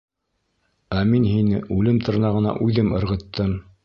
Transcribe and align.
—Ә 0.99 1.01
мин 1.11 1.27
һине 1.31 1.59
үлем 1.75 1.99
тырнағына 2.07 2.55
үҙем 2.69 2.91
ырғыттым. 3.01 3.53